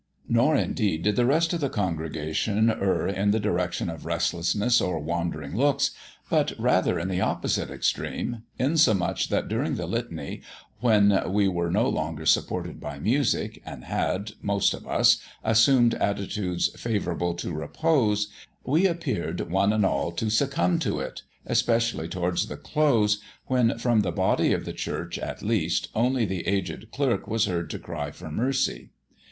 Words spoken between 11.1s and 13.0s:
we were no longer supported by